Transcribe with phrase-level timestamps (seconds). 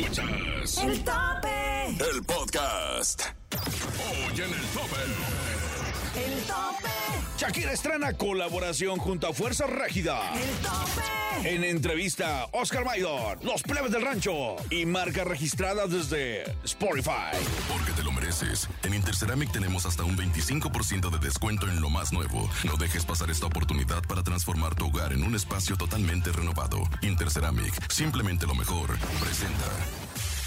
[0.00, 1.88] Escuchas El tope.
[1.88, 3.22] el podcast.
[3.54, 5.75] Hoy en el tope.
[6.16, 6.88] El tope.
[7.38, 10.32] Shakira estrena colaboración junto a Fuerza Régida.
[10.34, 11.16] El tope.
[11.44, 17.36] En entrevista, Oscar Maidon, Los Plebes del Rancho y marca registrada desde Spotify.
[17.68, 18.68] Porque te lo mereces.
[18.82, 22.48] En Interceramic tenemos hasta un 25% de descuento en lo más nuevo.
[22.64, 26.78] No dejes pasar esta oportunidad para transformar tu hogar en un espacio totalmente renovado.
[27.02, 28.98] Interceramic, simplemente lo mejor.
[29.20, 30.05] Presenta.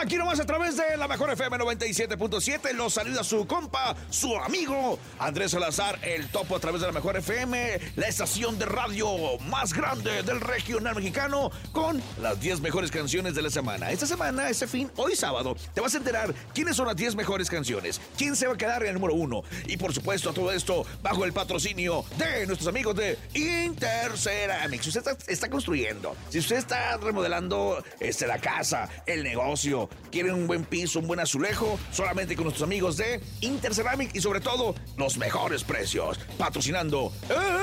[0.00, 4.98] Aquí nomás a través de la mejor FM 97.7 los saluda su compa, su amigo
[5.18, 9.74] Andrés Salazar, el topo a través de la mejor FM, la estación de radio más
[9.74, 13.90] grande del regional mexicano con las 10 mejores canciones de la semana.
[13.90, 17.50] Esta semana, este fin, hoy sábado, te vas a enterar quiénes son las 10 mejores
[17.50, 20.86] canciones, quién se va a quedar en el número uno y por supuesto todo esto
[21.02, 24.80] bajo el patrocinio de nuestros amigos de Interceramic.
[24.80, 30.34] Si usted está, está construyendo, si usted está remodelando este, la casa, el negocio, quieren
[30.34, 34.74] un buen piso, un buen azulejo, solamente con nuestros amigos de Interceramic y sobre todo
[34.96, 36.18] los mejores precios.
[36.38, 37.12] Patrocinando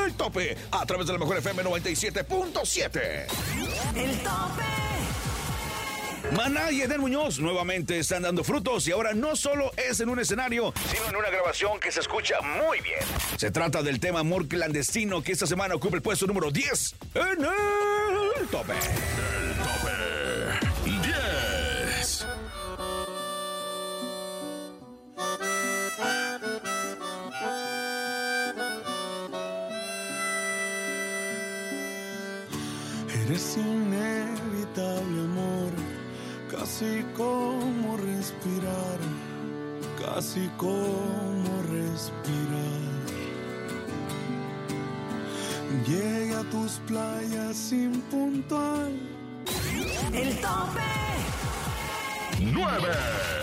[0.06, 3.26] el tope a través de la mejor FM 97.7.
[3.96, 4.64] El tope.
[6.36, 10.20] Maná y Eden Muñoz nuevamente están dando frutos y ahora no solo es en un
[10.20, 13.00] escenario, sino en una grabación que se escucha muy bien.
[13.38, 17.22] Se trata del tema Amor Clandestino que esta semana ocupa el puesto número 10 en
[17.22, 18.74] el tope.
[18.74, 19.37] El tope.
[33.38, 35.72] Eres inevitable amor,
[36.50, 38.98] casi como respirar,
[40.02, 42.82] casi como respirar.
[45.86, 48.94] Llegué a tus playas impuntual.
[50.14, 50.82] El tope.
[52.40, 53.37] 9.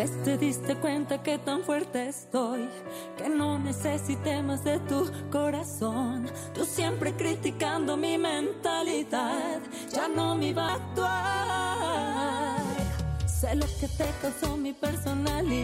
[0.00, 2.66] Vez te diste cuenta que tan fuerte estoy,
[3.18, 6.26] que no necesité más de tu corazón.
[6.54, 9.60] Tú siempre criticando mi mentalidad,
[9.92, 12.60] ya no me iba a actuar.
[13.28, 15.59] Sé lo que te causó mi personalidad,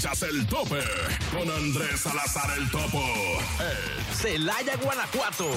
[0.00, 0.80] Escuchas el tope
[1.30, 3.04] con Andrés Salazar el Topo.
[4.14, 5.50] Celaya, Guanajuato.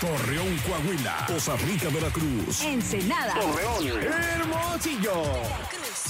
[0.00, 1.26] Torreón, Coahuila.
[1.28, 2.62] Costa Rica, Veracruz.
[2.62, 3.34] Ensenada.
[3.38, 5.22] Hermosillo.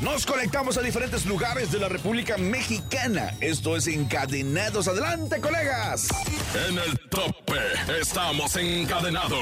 [0.00, 3.34] Nos conectamos a diferentes lugares de la República Mexicana.
[3.40, 4.88] Esto es Encadenados.
[4.88, 6.08] Adelante, colegas.
[6.68, 7.60] En el tope
[8.00, 9.38] estamos encadenados.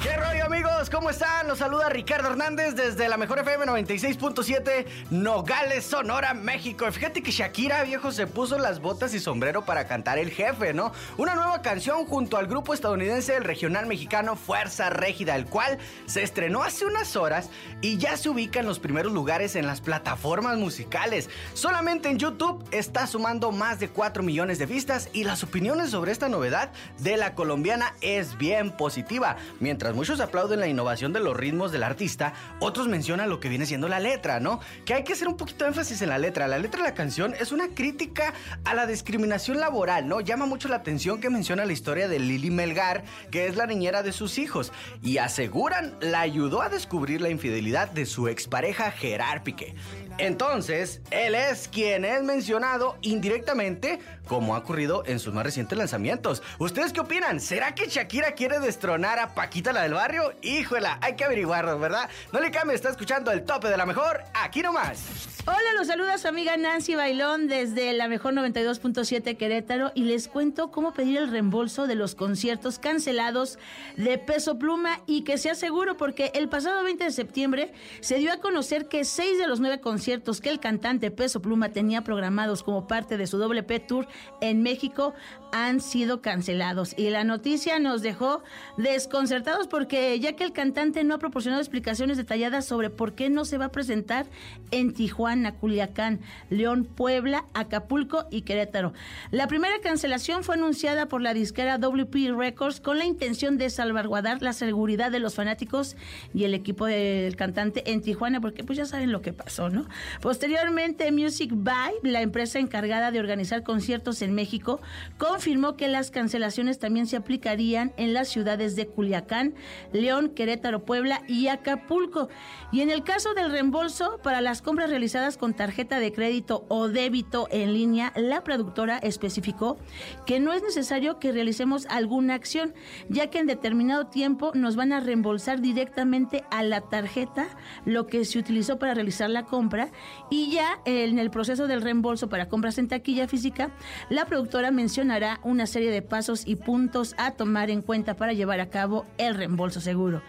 [0.00, 0.88] ¿Qué rollo amigos?
[0.90, 1.48] ¿Cómo están?
[1.48, 6.90] Los saluda Ricardo Hernández desde la mejor FM 96.7 Nogales, Sonora, México.
[6.90, 10.92] Fíjate que Shakira, viejo, se puso las botas y sombrero para cantar El Jefe, ¿no?
[11.18, 16.22] Una nueva canción junto al grupo estadounidense del regional mexicano Fuerza Régida, el cual se
[16.22, 17.50] estrenó hace unas horas
[17.80, 21.28] y ya se ubica en los primeros lugares en las plataformas musicales.
[21.54, 26.12] Solamente en YouTube está sumando más de 4 millones de vistas y las opiniones sobre
[26.12, 29.36] esta novedad de la colombiana es bien positiva.
[29.58, 33.66] Mientras muchos aplauden la innovación de los ritmos del artista, otros mencionan lo que viene
[33.66, 34.60] siendo la letra, ¿no?
[34.84, 36.46] Que hay que hacer un poquito de énfasis en la letra.
[36.46, 38.32] La letra de la canción es una crítica
[38.64, 40.20] a la discriminación laboral, ¿no?
[40.20, 44.02] Llama mucho la atención que menciona la historia de Lili Melgar, que es la niñera
[44.02, 49.42] de sus hijos, y aseguran la ayudó a descubrir la infidelidad de su expareja Gerard
[49.42, 49.74] Piqué.
[50.18, 56.42] Entonces, él es quien es mencionado indirectamente como ha ocurrido en sus más recientes lanzamientos.
[56.58, 57.40] ¿Ustedes qué opinan?
[57.40, 60.32] ¿Será que Shakira quiere destronar a Paquita la del barrio?
[60.42, 62.08] Híjola, hay que averiguarlo, ¿verdad?
[62.32, 65.00] No le cambie, está escuchando el tope de la mejor, aquí nomás.
[65.44, 70.70] Hola, los saluda su amiga Nancy Bailón desde la mejor 92.7 Querétaro y les cuento
[70.70, 73.58] cómo pedir el reembolso de los conciertos cancelados
[73.96, 78.32] de Peso Pluma y que sea seguro porque el pasado 20 de septiembre se dio
[78.32, 82.62] a conocer que seis de los nueve conciertos que el cantante Peso Pluma tenía programados
[82.62, 84.06] como parte de su WP Tour
[84.40, 85.12] en México
[85.50, 86.94] han sido cancelados.
[86.96, 88.42] Y la noticia nos dejó
[88.78, 93.44] desconcertados porque ya que el cantante no ha proporcionado explicaciones detalladas sobre por qué no
[93.44, 94.26] se va a presentar
[94.70, 96.20] en Tijuana, Culiacán,
[96.50, 98.92] León, Puebla, Acapulco y Querétaro.
[99.30, 104.42] La primera cancelación fue anunciada por la disquera WP Records con la intención de salvaguardar
[104.42, 105.96] la seguridad de los fanáticos
[106.34, 109.86] y el equipo del cantante en Tijuana porque pues ya saben lo que pasó, ¿no?
[110.20, 114.80] Posteriormente Music By, la empresa encargada de organizar conciertos en México,
[115.18, 119.54] confirmó que las cancelaciones también se aplicarían en las ciudades de Culiacán,
[119.92, 122.28] León, Querétaro, Puebla y Acapulco.
[122.72, 126.88] Y en el caso del reembolso para las compras realizadas con tarjeta de crédito o
[126.88, 129.78] débito en línea, la productora especificó
[130.26, 132.74] que no es necesario que realicemos alguna acción,
[133.08, 137.46] ya que en determinado tiempo nos van a reembolsar directamente a la tarjeta
[137.84, 139.92] lo que se utilizó para realizar la compra
[140.28, 143.70] y ya en el proceso del reembolso para compras en taquilla física,
[144.10, 148.58] la productora mencionará una serie de pasos y puntos a tomar en cuenta para llevar
[148.58, 150.20] a cabo el reembolso seguro.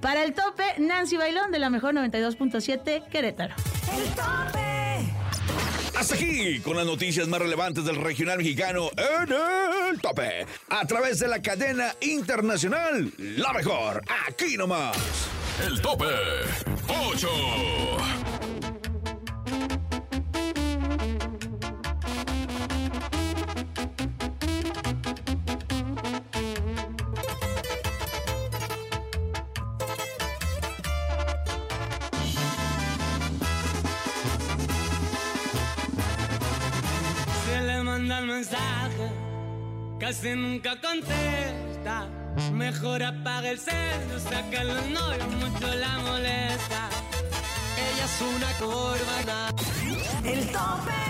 [0.00, 3.54] Para el tope, Nancy Bailón de la mejor 92.7 Querétaro.
[3.92, 4.68] El tope.
[5.98, 9.32] Hasta aquí con las noticias más relevantes del regional mexicano en
[9.90, 10.46] el tope.
[10.68, 14.02] A través de la cadena internacional, la mejor.
[14.28, 14.96] Aquí nomás.
[15.66, 16.06] El tope
[16.86, 17.28] 8.
[40.08, 42.08] Casi nunca contesta.
[42.52, 46.88] Mejor apaga el cel, saca que los novios mucho la molesta.
[47.76, 49.48] Ella es una corbana.
[50.24, 51.07] El tope.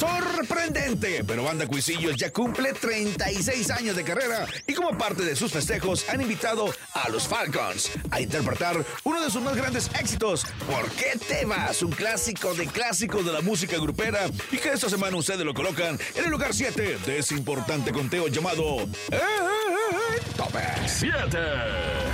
[0.00, 5.52] Sorprendente, pero Banda Cuisillos ya cumple 36 años de carrera y como parte de sus
[5.52, 10.90] festejos han invitado a los Falcons a interpretar uno de sus más grandes éxitos, ¿Por
[10.92, 11.82] qué te vas?
[11.82, 15.98] Un clásico de clásicos de la música grupera y que esta semana ustedes lo colocan
[16.14, 18.78] en el lugar 7 de ese importante conteo llamado
[19.10, 20.64] El Tope.
[20.86, 22.09] 7.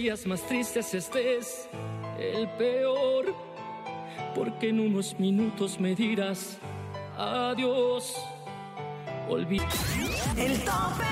[0.00, 1.68] Días más tristes este es
[2.18, 3.34] el peor.
[4.34, 6.56] Porque en unos minutos me dirás
[7.18, 8.16] adiós.
[9.28, 9.60] Olvi
[10.38, 11.04] El tope.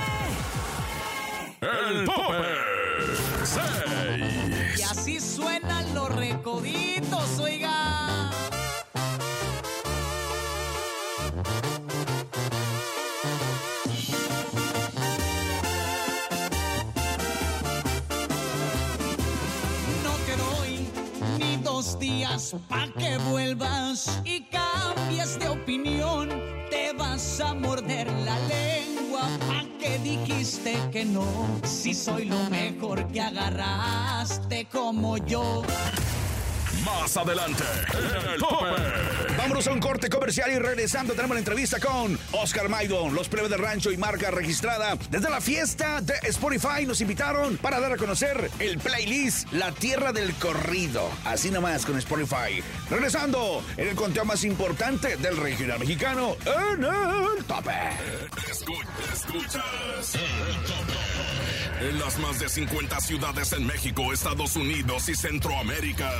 [1.60, 2.36] El tope.
[3.44, 4.78] 6.
[4.78, 8.27] Y así suenan los recoditos, oiga.
[22.68, 26.28] Pa' que vuelvas y cambies de opinión.
[26.70, 31.26] Te vas a morder la lengua pa' que dijiste que no.
[31.64, 35.62] Si soy lo mejor que agarraste como yo.
[37.00, 37.64] Más adelante.
[38.34, 38.66] El tope.
[39.36, 43.50] Vámonos a un corte comercial y regresando tenemos la entrevista con Oscar Maidon, los plebes
[43.50, 44.96] de rancho y marca registrada.
[45.10, 50.12] Desde la fiesta de Spotify nos invitaron para dar a conocer el playlist La Tierra
[50.12, 51.08] del Corrido.
[51.24, 52.62] Así nomás con Spotify.
[52.90, 57.70] Regresando en el conteo más importante del regional mexicano en el tope.
[58.50, 60.14] Escu- Escuchas.
[60.14, 61.47] El tope.
[61.80, 66.10] En las más de 50 ciudades en México, Estados Unidos y Centroamérica.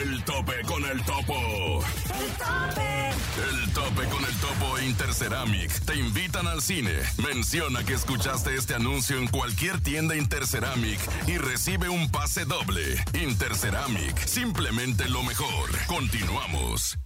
[0.00, 1.84] El tope con el topo.
[2.18, 3.02] El tope.
[3.50, 6.92] El tope con el topo e Interceramic te invitan al cine.
[7.26, 12.82] Menciona que escuchaste este anuncio en cualquier tienda Interceramic y recibe un pase doble.
[13.12, 15.70] Interceramic, simplemente lo mejor.
[15.86, 16.98] Continuamos.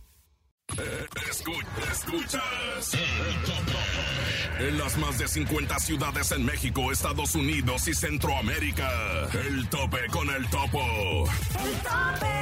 [0.76, 2.94] Escu- escuchas.
[4.58, 4.68] El.
[4.68, 8.88] En las más de 50 ciudades en México, Estados Unidos y Centroamérica.
[9.46, 11.28] El tope con el topo.
[11.64, 12.36] El tope.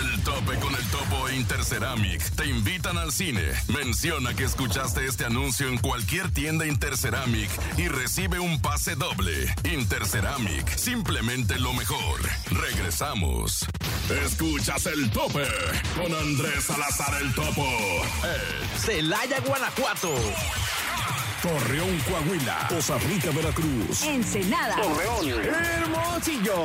[0.00, 3.42] El tope con el topo e Interceramic te invitan al cine.
[3.68, 9.54] Menciona que escuchaste este anuncio en cualquier tienda Interceramic y recibe un pase doble.
[9.64, 12.20] Interceramic, simplemente lo mejor.
[12.50, 13.64] Regresamos.
[14.24, 15.46] Escuchas el tope
[15.96, 17.65] con Andrés Salazar el topo.
[18.24, 20.12] Eh, Celaya, Guanajuato.
[21.42, 22.66] Torreón, Coahuila.
[22.68, 24.02] Costa Rica, Veracruz.
[24.02, 24.76] Ensenada.
[24.80, 26.64] Hermosillo.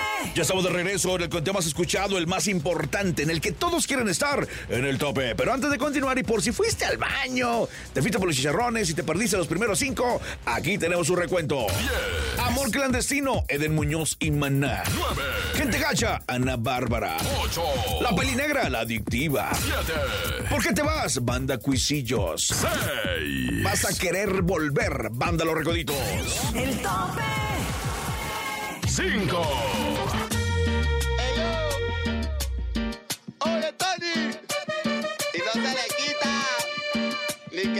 [0.35, 3.51] Ya estamos de regreso en el conteo más escuchado, el más importante, en el que
[3.51, 5.35] todos quieren estar en el tope.
[5.35, 8.89] Pero antes de continuar, y por si fuiste al baño, te fuiste por los chicharrones
[8.89, 11.67] y te perdiste los primeros cinco, aquí tenemos un recuento.
[12.39, 14.83] Amor clandestino, Eden Muñoz y Maná.
[14.95, 15.21] 9,
[15.55, 17.17] Gente gacha, Ana Bárbara.
[17.43, 17.63] 8,
[18.01, 19.49] La peli negra, la adictiva.
[19.53, 21.23] 7, ¿Por qué te vas?
[21.23, 22.47] Banda Cuisillos.
[22.47, 25.95] 6, Vas a querer volver, banda Los Recoditos.
[26.55, 27.21] El tope.
[28.87, 29.41] 5,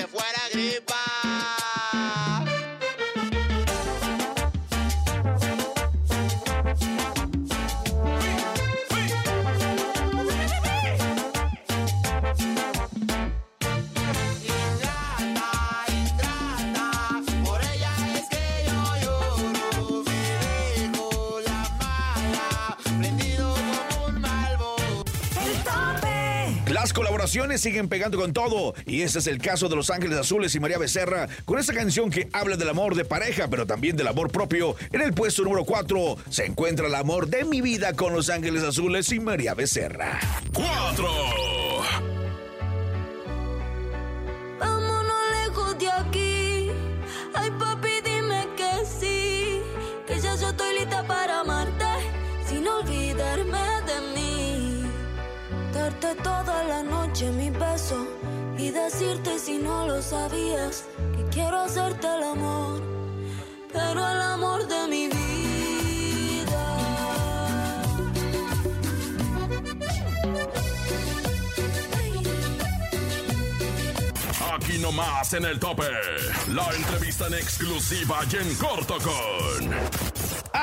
[0.01, 0.07] ni
[26.71, 30.55] Las colaboraciones siguen pegando con todo y este es el caso de Los Ángeles Azules
[30.55, 34.07] y María Becerra con esta canción que habla del amor de pareja pero también del
[34.07, 34.77] amor propio.
[34.93, 38.63] En el puesto número 4 se encuentra el amor de mi vida con Los Ángeles
[38.63, 40.17] Azules y María Becerra.
[40.53, 41.07] 4,
[57.25, 58.07] mi beso.
[58.57, 60.85] Y decirte si no lo sabías.
[61.15, 62.81] Que quiero hacerte el amor.
[63.71, 65.31] Pero el amor de mi vida.
[74.53, 75.87] aquí nomás en el tope.
[76.49, 80.00] La entrevista en exclusiva y en corto con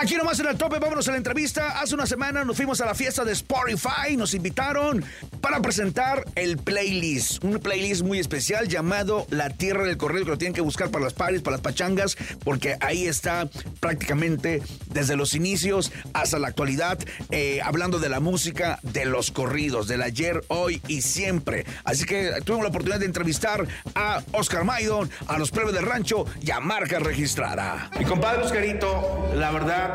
[0.01, 1.81] Aquí nomás en el tope, vámonos a la entrevista.
[1.81, 5.05] Hace una semana nos fuimos a la fiesta de Spotify, nos invitaron
[5.41, 10.39] para presentar el playlist, un playlist muy especial llamado La Tierra del Corrido, que lo
[10.39, 13.49] tienen que buscar para las paris, para las pachangas, porque ahí está
[13.81, 17.01] prácticamente desde los inicios hasta la actualidad,
[17.33, 21.67] eh, hablando de la música, de los corridos, del ayer, hoy y siempre.
[21.83, 26.25] Así que tuvimos la oportunidad de entrevistar a Oscar Maidon, a los plebes del rancho
[26.41, 27.91] y a marca registrada.
[27.99, 29.88] Mi compadre Oscarito, la verdad,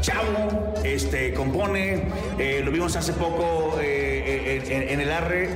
[0.00, 2.04] chavo, este, compone,
[2.38, 3.84] eh, lo vimos hace poco eh,
[4.26, 5.48] eh, en, en- en el Arre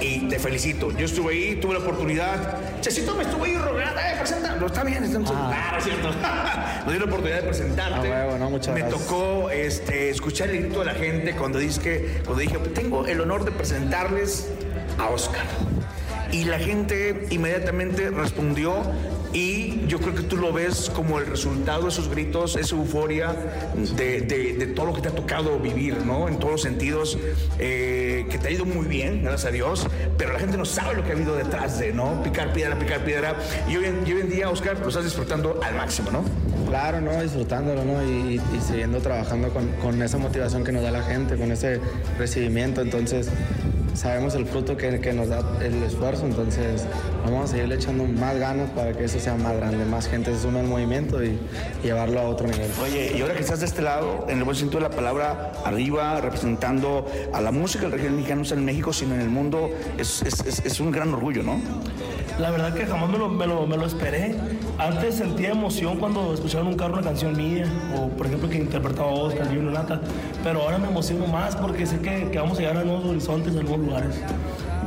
[0.00, 0.90] y te felicito.
[0.92, 2.80] Yo estuve ahí, tuve la oportunidad.
[2.80, 4.56] Chesito me estuvo ahí rogando, eh, presenta.
[4.56, 5.74] No, está bien, estamos ah.
[5.76, 6.08] es cierto.
[6.86, 8.12] me dio la oportunidad de presentarte.
[8.12, 9.02] Ah, muchas me gracias.
[9.06, 13.44] tocó este, escuchar el grito de la gente cuando, dije cuando dije, tengo el honor
[13.44, 14.48] de presentarles
[14.98, 15.44] a Oscar.
[16.32, 18.82] Y la gente inmediatamente respondió
[19.32, 23.34] y yo creo que tú lo ves como el resultado de esos gritos, esa euforia
[23.96, 26.28] de, de- de todo lo que te ha tocado vivir, ¿no?
[26.28, 27.18] En todos los sentidos,
[27.58, 29.86] eh, que te ha ido muy bien, gracias a Dios,
[30.18, 32.22] pero la gente no sabe lo que ha habido detrás de, ¿no?
[32.22, 33.34] Picar piedra, picar piedra.
[33.68, 36.24] Y hoy, y hoy en día, Oscar, lo estás disfrutando al máximo, ¿no?
[36.68, 37.20] Claro, ¿no?
[37.22, 38.02] Disfrutándolo, ¿no?
[38.04, 41.80] Y, y siguiendo trabajando con, con esa motivación que nos da la gente, con ese
[42.18, 42.80] recibimiento.
[42.80, 43.28] Entonces,
[43.94, 46.26] sabemos el fruto que, nos da el esfuerzo.
[46.26, 46.84] Entonces,
[47.24, 50.42] vamos a seguirle echando más ganas para que eso sea más grande, más gente se
[50.42, 51.38] sume al movimiento y,
[51.82, 52.70] llevarlo a otro nivel.
[52.82, 55.52] Oye, y ahora que estás de este lado, en el buen sentido de la palabra,
[55.64, 59.28] arriba, representando a la música del regional mexicano, no solo en México, sino en el
[59.30, 61.60] mundo, es, es- es- es un gran orgullo, ¿no?
[62.40, 64.34] La verdad que jamás me lo, me lo- me lo esperé.
[64.78, 67.66] Antes sentía emoción cuando escuchaba en un carro una canción mía,
[67.96, 70.00] o por ejemplo que interpretaba Oscar, Junior Nata,
[70.42, 73.54] pero ahora me emociono más porque sé que, que vamos a llegar a nuevos horizontes,
[73.56, 74.16] a nuevos lugares.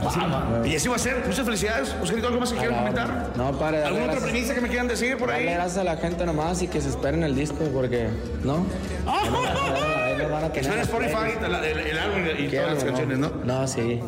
[0.04, 0.68] Nomás.
[0.68, 1.24] Y así va a ser.
[1.26, 1.96] Muchas felicidades.
[2.02, 3.30] Oscarito, ¿algo más que quieran comentar?
[3.38, 3.88] No, para.
[3.88, 5.46] ¿Alguna otra primicia que me quieran decir por ahí?
[5.46, 8.10] Gracias a la gente nomás y que se esperen el disco porque,
[8.44, 8.66] ¿no?
[10.54, 13.30] Que suene Spotify, el, el álbum y todas las canciones, ¿no?
[13.46, 14.00] No, sí.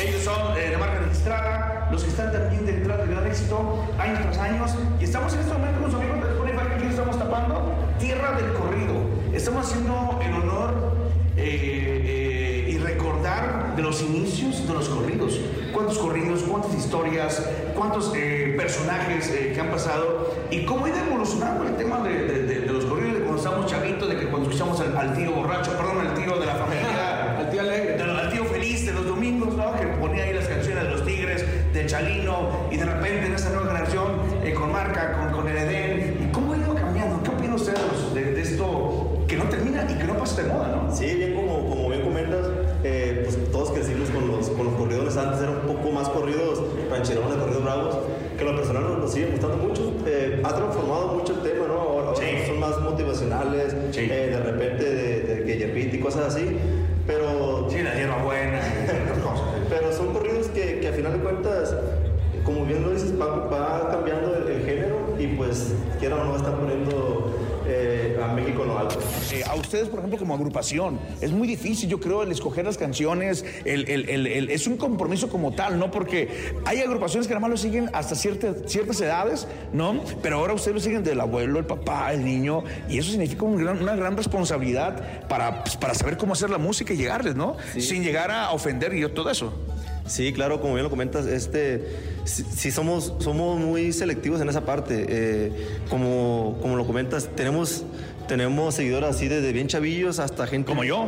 [0.00, 4.20] Ellos son eh, la marca registrada, los que están también detrás del gran éxito, años
[4.22, 4.74] tras años.
[5.00, 8.52] Y estamos en este momento con los amigos de Spotify que estamos tapando Tierra del
[8.52, 8.94] Corrido.
[9.32, 10.74] Estamos haciendo el honor
[11.36, 15.40] eh, eh, y recordar de los inicios de los corridos.
[15.72, 21.64] Cuántos corridos, cuántas historias, cuántos eh, personajes que han pasado y cómo ha ido evolucionando
[21.64, 25.16] el tema de, los corridos de cuando estábamos chavitos, de que cuando escuchamos al, al
[25.16, 25.97] tío borracho, perdón,
[31.98, 34.06] Chalino, y de repente en esta nueva generación,
[34.44, 37.20] eh, con Marca, con, con el Edén, ¿y cómo ha ido cambiando?
[37.24, 40.68] ¿Qué opinan ustedes de, de esto que no termina y que no pasa de moda,
[40.68, 40.94] no?
[40.94, 42.46] Sí, bien como, como bien comentas,
[42.84, 45.16] eh, pues todos crecimos con los, con los corridones.
[45.16, 47.98] Antes eran un poco más corridos rancherones, corridos bravos,
[48.36, 49.92] que a lo personal nos, nos sigue gustando mucho.
[50.06, 51.80] Eh, ha transformado mucho el tema, ¿no?
[51.80, 56.58] Ahora, ahora son más motivacionales, eh, de repente de, de yerpita y cosas así.
[57.08, 57.66] Pero.
[57.70, 58.60] Sí, la hierba buena,
[59.68, 61.74] Pero son corridos que, que a final de cuentas,
[62.48, 66.36] como bien lo dices, va, va cambiando el, el género y pues, quiera o no,
[66.36, 67.34] están poniendo
[67.66, 68.98] eh, a México en lo alto.
[69.32, 72.78] Eh, a ustedes, por ejemplo, como agrupación, es muy difícil, yo creo, el escoger las
[72.78, 75.90] canciones, el, el- el- el- es un compromiso como tal, ¿no?
[75.90, 80.00] Porque hay agrupaciones que nada más lo siguen hasta ciertas ciertas edades, ¿no?
[80.22, 83.62] Pero ahora ustedes lo siguen del abuelo, el papá, el niño, y eso significa un
[83.62, 87.58] gran- una gran responsabilidad para, pues, para saber cómo hacer la música y llegarles, ¿no?
[87.78, 89.52] Sin llegar a ofender y todo eso.
[90.08, 91.86] Sí, claro, como bien lo comentas, este,
[92.24, 95.06] sí, somos, somos muy selectivos en esa parte.
[95.08, 95.52] Eh,
[95.90, 97.84] como, como lo comentas, tenemos,
[98.28, 100.68] tenemos seguidores así desde bien chavillos hasta gente...
[100.68, 101.06] Como yo.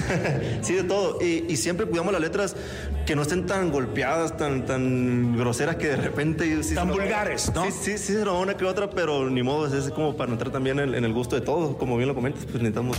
[0.62, 1.18] sí, de todo.
[1.20, 2.56] Y, y siempre cuidamos las letras
[3.04, 6.62] que no estén tan golpeadas, tan, tan groseras que de repente...
[6.62, 7.64] sí Tan vulgares, ¿no?
[7.66, 10.78] Sí, sí, sí, se una que otra, pero ni modo, es como para entrar también
[10.78, 11.76] en, en el gusto de todos.
[11.76, 12.96] Como bien lo comentas, pues necesitamos...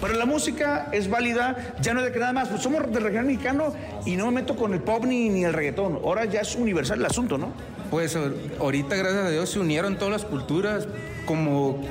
[0.00, 3.02] Pero la música es válida, ya no es de que nada más, pues somos del
[3.02, 3.74] regional mexicano
[4.06, 5.98] y no me meto con el pop ni, ni el reggaetón.
[6.04, 7.52] Ahora ya es universal el asunto, ¿no?
[7.90, 10.86] Pues ahor- ahorita, gracias a Dios, se unieron todas las culturas,
[11.26, 11.82] como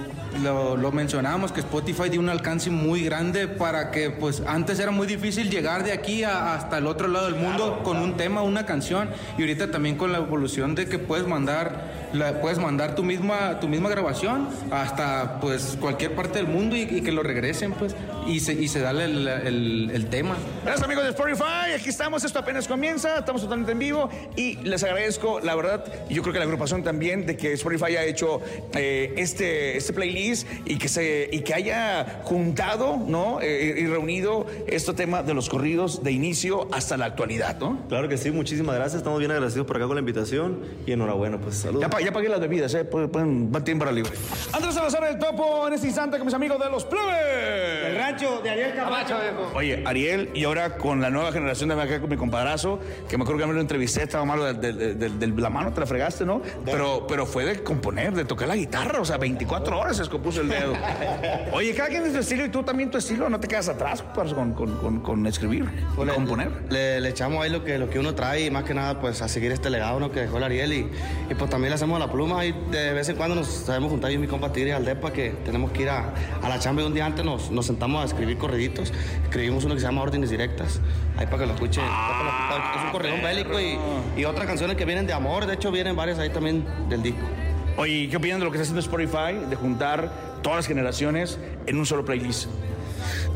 [0.43, 4.91] lo, lo mencionábamos, que Spotify dio un alcance muy grande para que, pues, antes era
[4.91, 8.65] muy difícil llegar de aquí hasta el otro lado del mundo con un tema, una
[8.65, 13.03] canción, y ahorita también con la evolución de que puedes mandar, la, puedes mandar tu
[13.03, 17.73] misma, tu misma grabación hasta, pues, cualquier parte del mundo y, y que lo regresen,
[17.73, 17.95] pues,
[18.27, 20.35] y se, y se da el, el- el tema.
[20.63, 24.83] Gracias amigos de Spotify, aquí estamos, esto apenas comienza, estamos totalmente en vivo y les
[24.83, 28.41] agradezco, la verdad, y yo creo que la agrupación también, de que Spotify haya hecho
[28.75, 33.39] eh, este, este playlist y que, se, y que haya juntado ¿no?
[33.41, 37.79] Eh, y reunido este tema de los corridos de inicio hasta la actualidad, ¿no?
[37.89, 38.97] Claro que sí, muchísimas gracias.
[38.99, 41.81] Estamos bien agradecidos por acá con la invitación y enhorabuena, pues saludos.
[41.81, 42.85] Ya, ya pagué las bebidas, ¿eh?
[42.85, 44.11] Pueden, pueden tiempo para libre.
[44.53, 47.85] Andrés Salazar del Topo en este instante con mis amigos de los Plebes.
[47.89, 49.15] El rancho de Ariel Camacho.
[49.53, 53.23] Oye, Ariel, y ahora con la nueva generación de acá con mi comparazo, que me
[53.23, 55.79] acuerdo que me lo entrevisté, estaba malo de, de- de- de- de la mano, te
[55.79, 56.41] la fregaste, ¿no?
[56.65, 60.41] Pero, pero fue de componer, de tocar la guitarra, o sea, 24 horas se descompuso
[60.41, 60.73] el dedo.
[61.53, 64.03] Oye, cada quien es su estilo y tú también tu estilo, no te quedas atrás
[64.13, 66.49] pues, con, con- con- con escribir, con le, componer.
[66.69, 69.21] Le, le echamos ahí lo que, lo que uno trae y más que nada pues
[69.21, 70.11] a seguir este legado ¿no?
[70.11, 70.89] que dejó el Ariel y,
[71.29, 73.89] y pues también le hacemos tenemos la pluma y de vez en cuando nos sabemos
[73.89, 76.59] juntar yo y mi compa Tigre al depa que tenemos que ir a, a la
[76.59, 78.93] chamba y un día antes nos, nos sentamos a escribir corriditos.
[79.23, 80.81] Escribimos uno que se llama Órdenes Directas.
[81.17, 81.81] Ahí para que lo escuche.
[81.81, 83.79] es un corredón bélico y,
[84.15, 85.47] y otras canciones que vienen de amor.
[85.47, 87.25] De hecho, vienen varias ahí también del disco.
[87.77, 90.11] Oye, ¿qué opinan de lo que está haciendo Spotify de juntar
[90.43, 92.49] todas las generaciones en un solo playlist?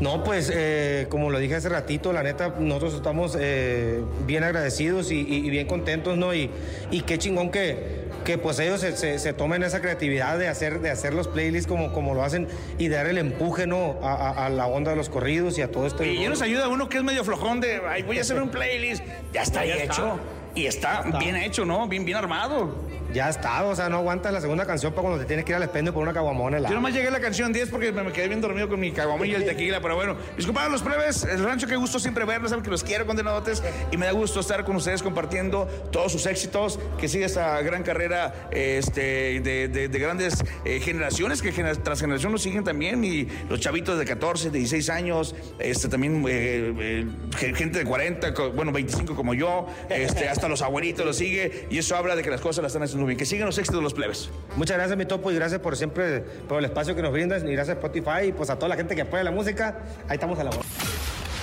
[0.00, 5.10] No, pues eh, como lo dije hace ratito, la neta, nosotros estamos eh, bien agradecidos
[5.12, 6.34] y, y- y bien contentos, ¿no?
[6.34, 6.50] Y,
[6.90, 10.80] y qué chingón que, que pues ellos se, se- se tomen esa creatividad de hacer,
[10.80, 13.96] de hacer los playlists como, como lo hacen y de dar el empuje, ¿no?
[14.02, 16.02] A, a- a la onda de los corridos y a todo esto.
[16.04, 18.48] Y ya nos ayuda uno que es medio flojón de, ay, voy a hacer un
[18.50, 19.02] playlist.
[19.32, 19.84] Ya está ahí Ya está.
[19.92, 20.18] hecho.
[20.56, 21.18] Y está, está.
[21.18, 21.86] bien hecho, ¿no?
[21.88, 22.74] Bien, bien armado.
[23.14, 25.56] Ya está, o sea, no aguantas la segunda canción para cuando te tienes que ir
[25.56, 26.58] al expendio por una caguamona.
[26.58, 28.90] Yo nomás llegué a la canción 10 porque me me quedé bien dormido con mi
[28.90, 30.16] caguamón y el tequila, pero bueno.
[30.36, 33.96] Disculpad los plebes, el rancho, qué gusto siempre verlos, saben que los quiero, condenadotes, y
[33.96, 38.48] me da gusto estar con ustedes compartiendo todos sus éxitos, que siga esta gran carrera
[38.50, 43.28] este, de, de- de grandes eh, generaciones, que gener- tras generación lo siguen también, y
[43.48, 47.06] los chavitos de 14, de 16 años, este, también eh, eh,
[47.38, 51.68] gen- gente de 40, co- bueno, 25 como yo, este, hasta los abuelitos lo sigue,
[51.70, 53.18] y eso habla de que las cosas las están haciendo bien.
[53.18, 54.30] Que sigan los éxitos de los plebes.
[54.56, 57.52] Muchas gracias, mi topo, y gracias por siempre, por el espacio que nos brindas, y
[57.52, 60.44] gracias Spotify, y pues a toda la gente que apoya la música, ahí estamos a
[60.44, 60.66] la voz.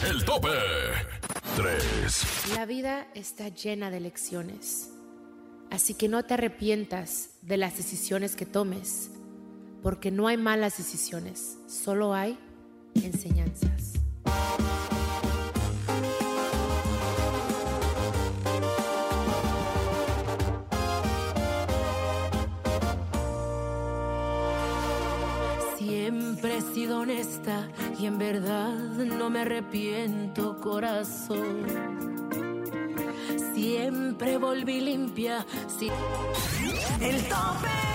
[0.09, 0.49] El tope
[1.55, 2.55] 3.
[2.55, 4.89] La vida está llena de lecciones,
[5.69, 9.11] así que no te arrepientas de las decisiones que tomes,
[9.83, 12.39] porque no hay malas decisiones, solo hay
[12.95, 14.00] enseñanzas.
[26.81, 27.67] Sido honesta
[27.99, 31.67] y en verdad no me arrepiento, corazón.
[33.53, 35.45] Siempre volví limpia.
[36.99, 37.90] El tope.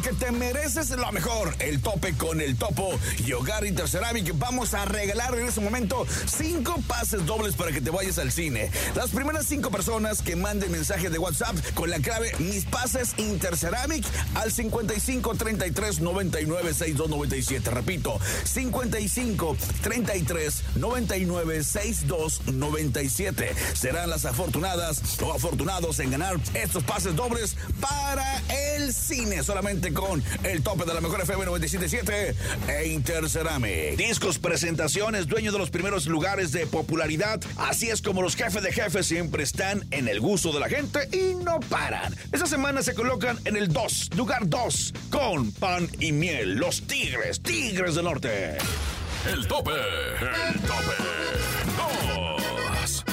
[0.00, 1.56] Porque te mereces lo mejor.
[1.58, 2.88] El tope con el topo
[3.26, 4.32] y Hogar Interceramic.
[4.38, 8.70] Vamos a regalar en este momento cinco pases dobles para que te vayas al cine.
[8.94, 14.04] Las primeras cinco personas que manden mensaje de WhatsApp con la clave Mis Pases Interceramic
[14.36, 17.70] al 55 33 99 62 97.
[17.70, 23.52] Repito, 55 33 99 62 97.
[23.74, 28.40] Serán las afortunadas o afortunados en ganar estos pases dobles para
[28.76, 29.42] el cine.
[29.42, 32.34] Solamente con el tope de la mejor FM 977
[32.68, 33.96] e Interceramic.
[33.96, 37.40] Discos, presentaciones, dueño de los primeros lugares de popularidad.
[37.56, 41.08] Así es como los jefes de jefes siempre están en el gusto de la gente
[41.12, 42.14] y no paran.
[42.32, 46.56] Esta semana se colocan en el 2, lugar 2, con pan y miel.
[46.56, 48.58] Los Tigres, Tigres del Norte.
[49.32, 49.72] El tope.
[49.72, 50.94] El tope.
[51.76, 53.04] 2.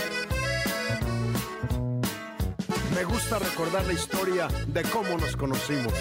[2.96, 5.94] Me gusta recordar la historia de cómo nos conocimos.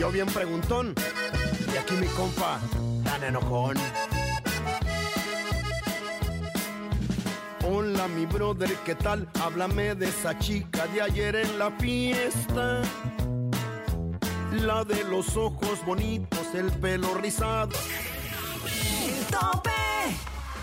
[0.00, 0.94] Yo bien preguntón
[1.74, 2.58] y aquí mi compa
[3.04, 3.76] tan enojón.
[7.68, 9.28] Hola mi brother, ¿qué tal?
[9.42, 12.80] Háblame de esa chica de ayer en la fiesta.
[14.62, 17.76] La de los ojos bonitos, el pelo rizado.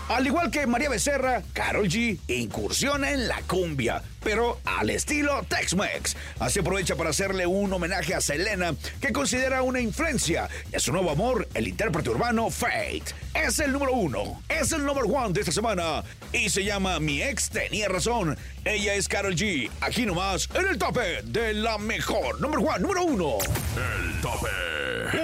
[0.08, 6.16] Al igual que María Becerra, Carol G incursiona en la cumbia, pero al estilo Tex-Mex.
[6.38, 11.10] Así aprovecha para hacerle un homenaje a Selena, que considera una influencia de su nuevo
[11.10, 13.04] amor, el intérprete urbano Fate.
[13.34, 17.20] Es el número uno, es el number one de esta semana y se llama Mi
[17.22, 18.38] ex tenía razón.
[18.64, 23.02] Ella es Carol G, aquí nomás en el tope de la mejor, number one, número
[23.04, 23.36] uno.
[23.76, 24.48] El tope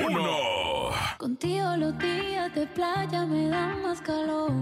[0.05, 0.44] 1.
[1.25, 4.53] Contigo los días de playa me dan más calor.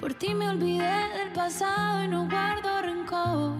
[0.00, 3.52] Por ti me olvidé del pasado y no guardo rencor.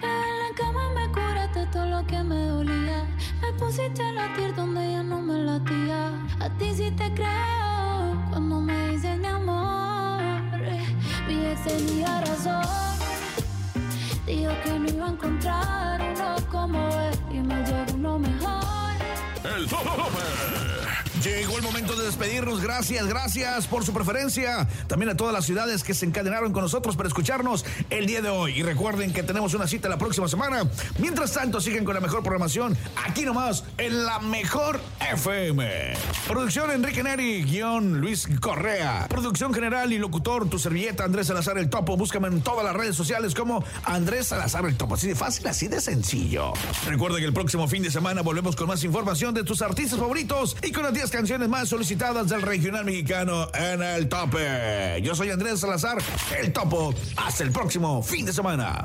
[0.00, 3.06] En la cama me curaste todo lo que me dolía.
[3.42, 6.10] Me pusiste a latir donde ya no me latía.
[6.40, 10.22] A ti sí te creo cuando me dices mi amor.
[11.28, 12.64] Mi ex tenía razón.
[14.24, 16.19] Dijo que no iba a encontrar
[16.50, 18.60] como él y me llegó uno mejor.
[19.44, 19.80] El tope.
[21.22, 22.62] Llegó el momento de despedirnos.
[22.62, 24.66] Gracias, gracias por su preferencia.
[24.86, 28.30] También a todas las ciudades que se encadenaron con nosotros para escucharnos el día de
[28.30, 28.58] hoy.
[28.58, 30.62] Y recuerden que tenemos una cita la próxima semana.
[30.98, 34.80] Mientras tanto, siguen con la mejor programación aquí nomás en la mejor
[35.12, 35.94] FM.
[36.28, 39.06] Producción Enrique Neri, guion Luis Correa.
[39.08, 41.96] Producción general y locutor, tu servilleta Andrés Salazar el Topo.
[41.96, 44.94] Búscame en todas las redes sociales como Andrés Salazar el Topo.
[44.94, 46.52] Así de fácil, así de sencillo.
[46.86, 50.56] Recuerda que el próximo fin de semana volvemos con más información de tus artistas favoritos
[50.62, 55.00] y con las 10 las canciones más solicitadas del regional mexicano en el tope.
[55.02, 55.98] Yo soy Andrés Salazar,
[56.38, 56.94] el topo.
[57.16, 58.84] Hasta el próximo fin de semana.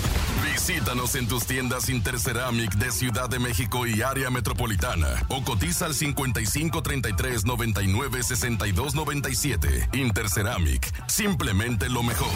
[0.51, 5.93] Visítanos en tus tiendas Interceramic de Ciudad de México y área metropolitana o cotiza al
[5.93, 9.89] 55 33 99 62 97.
[9.93, 12.27] Interceramic, simplemente lo mejor.